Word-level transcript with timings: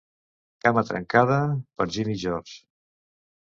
Cama 0.65 0.83
trencada 0.87 1.37
per 1.77 1.89
Jimmy 1.99 2.19
George. 2.27 2.61